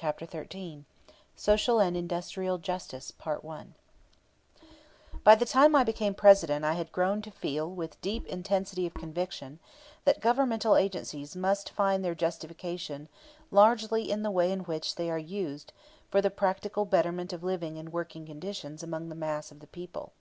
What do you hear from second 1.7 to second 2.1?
AND